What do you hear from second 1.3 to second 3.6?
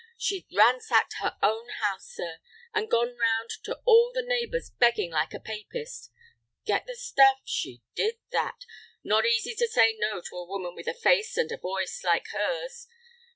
own house, sir, and gone round